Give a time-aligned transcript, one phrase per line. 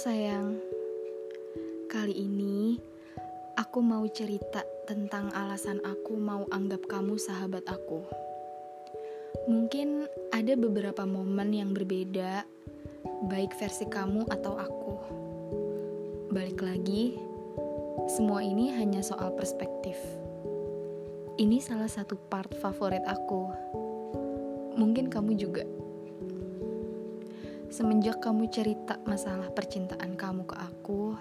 [0.00, 0.56] sayang,
[1.92, 2.80] kali ini
[3.52, 8.00] aku mau cerita tentang alasan aku mau anggap kamu sahabat aku.
[9.44, 12.48] Mungkin ada beberapa momen yang berbeda,
[13.28, 14.94] baik versi kamu atau aku.
[16.32, 17.20] Balik lagi,
[18.08, 20.00] semua ini hanya soal perspektif.
[21.36, 23.52] Ini salah satu part favorit aku.
[24.80, 25.68] Mungkin kamu juga.
[27.70, 31.14] Semenjak kamu cerita masalah percintaan kamu ke aku,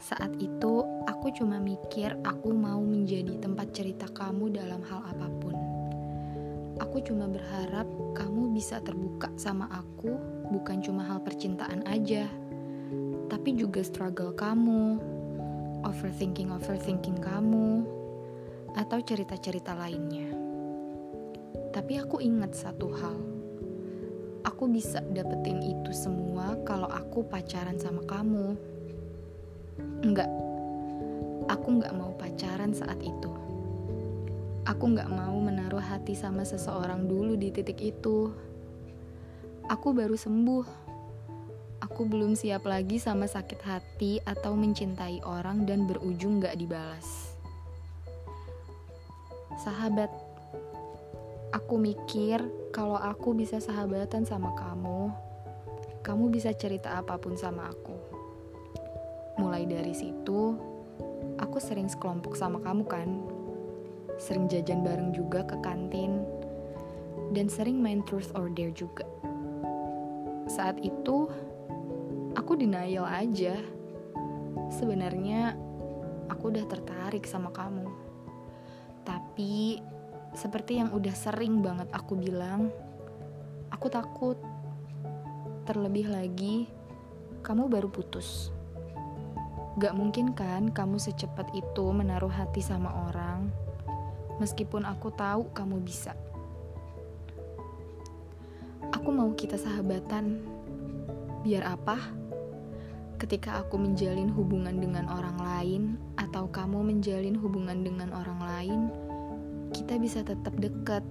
[0.00, 5.52] saat itu aku cuma mikir aku mau menjadi tempat cerita kamu dalam hal apa pun.
[6.80, 7.84] Aku cuma berharap
[8.16, 10.16] kamu bisa terbuka sama aku,
[10.56, 12.24] bukan cuma hal percintaan aja,
[13.28, 14.96] tapi juga struggle kamu,
[15.84, 17.84] overthinking-overthinking kamu,
[18.72, 20.32] atau cerita-cerita lainnya.
[21.76, 23.31] Tapi aku ingat satu hal
[24.42, 28.54] aku bisa dapetin itu semua kalau aku pacaran sama kamu.
[30.02, 30.30] Enggak,
[31.46, 33.30] aku enggak mau pacaran saat itu.
[34.62, 38.30] Aku enggak mau menaruh hati sama seseorang dulu di titik itu.
[39.70, 40.66] Aku baru sembuh.
[41.82, 47.34] Aku belum siap lagi sama sakit hati atau mencintai orang dan berujung gak dibalas.
[49.58, 50.08] Sahabat,
[51.52, 52.40] aku mikir
[52.72, 55.12] kalau aku bisa sahabatan sama kamu,
[56.00, 57.94] kamu bisa cerita apa pun sama aku.
[59.36, 60.56] Mulai dari situ,
[61.36, 63.08] aku sering sekelompok sama kamu kan.
[64.16, 66.24] Sering jajan bareng juga ke kantin,
[67.36, 69.04] dan sering main truth or dare juga.
[70.48, 71.28] Saat itu,
[72.32, 73.56] aku denial aja.
[74.72, 75.56] Sebenarnya,
[76.32, 77.88] aku udah tertarik sama kamu.
[79.04, 79.80] Tapi,
[80.32, 82.72] seperti yang udah sering banget aku bilang,
[83.68, 84.38] aku takut.
[85.62, 86.66] Terlebih lagi,
[87.46, 88.50] kamu baru putus.
[89.78, 93.48] Gak mungkin kan kamu secepat itu menaruh hati sama orang,
[94.42, 96.18] meskipun aku tahu kamu bisa.
[98.92, 100.42] Aku mau kita sahabatan.
[101.46, 101.98] Biar apa?
[103.16, 105.82] Ketika aku menjalin hubungan dengan orang lain,
[106.18, 108.80] atau kamu menjalin hubungan dengan orang lain,
[109.82, 111.02] kita bisa tetap dekat,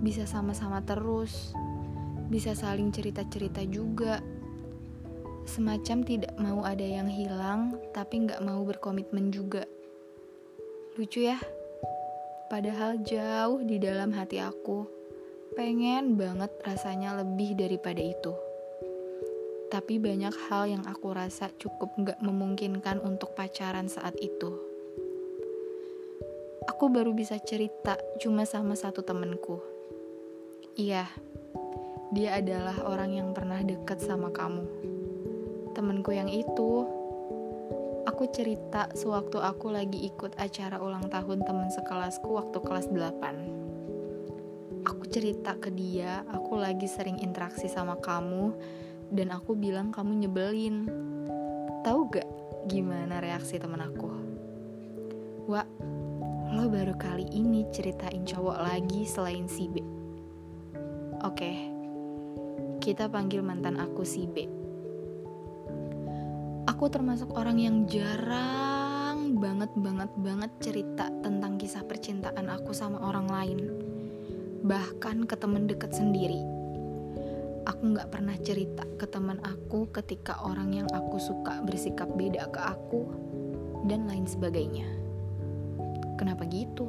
[0.00, 1.52] bisa sama-sama terus,
[2.32, 4.24] bisa saling cerita-cerita juga.
[5.44, 9.68] Semacam tidak mau ada yang hilang, tapi nggak mau berkomitmen juga.
[10.96, 11.36] Lucu ya?
[12.48, 14.88] Padahal jauh di dalam hati aku,
[15.52, 18.32] pengen banget rasanya lebih daripada itu.
[19.68, 24.75] Tapi banyak hal yang aku rasa cukup nggak memungkinkan untuk pacaran saat itu
[26.66, 29.62] aku baru bisa cerita cuma sama satu temenku.
[30.76, 31.08] Iya,
[32.12, 34.66] dia adalah orang yang pernah dekat sama kamu.
[35.72, 36.84] Temenku yang itu,
[38.04, 44.84] aku cerita sewaktu aku lagi ikut acara ulang tahun teman sekelasku waktu kelas 8.
[44.86, 48.54] Aku cerita ke dia, aku lagi sering interaksi sama kamu,
[49.10, 50.86] dan aku bilang kamu nyebelin.
[51.82, 52.28] Tahu gak
[52.70, 54.08] gimana reaksi temen aku?
[55.46, 55.66] Wah,
[56.54, 59.82] lo baru kali ini ceritain cowok lagi selain si B.
[61.26, 61.52] Oke,
[62.78, 64.46] kita panggil mantan aku si B.
[66.70, 73.26] Aku termasuk orang yang jarang banget banget banget cerita tentang kisah percintaan aku sama orang
[73.26, 73.58] lain.
[74.62, 76.38] Bahkan ke temen deket sendiri.
[77.66, 82.60] Aku gak pernah cerita ke teman aku ketika orang yang aku suka bersikap beda ke
[82.62, 83.10] aku
[83.90, 85.05] dan lain sebagainya.
[86.16, 86.88] Kenapa gitu?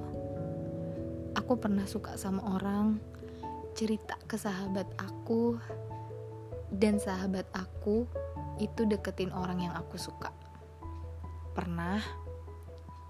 [1.36, 2.98] Aku pernah suka sama orang,
[3.78, 5.60] cerita ke sahabat aku,
[6.74, 8.08] dan sahabat aku
[8.60, 10.34] itu deketin orang yang aku suka.
[11.54, 12.02] Pernah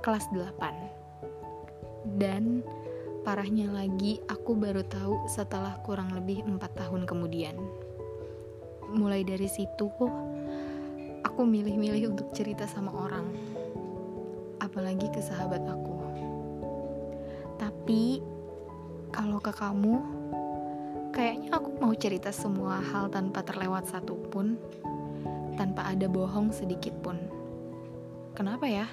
[0.04, 2.18] kelas 8.
[2.20, 2.62] Dan
[3.26, 7.58] parahnya lagi aku baru tahu setelah kurang lebih 4 tahun kemudian.
[8.94, 9.90] Mulai dari situ
[11.26, 13.28] aku milih-milih untuk cerita sama orang.
[14.64, 15.97] Apalagi ke sahabat aku.
[17.88, 18.20] Tapi
[19.16, 19.96] kalau ke kamu,
[21.16, 24.60] kayaknya aku mau cerita semua hal tanpa terlewat satupun,
[25.56, 27.16] tanpa ada bohong sedikit pun.
[28.36, 28.92] Kenapa ya?